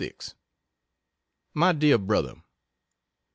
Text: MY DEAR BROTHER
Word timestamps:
MY 1.53 1.73
DEAR 1.73 1.99
BROTHER 1.99 2.41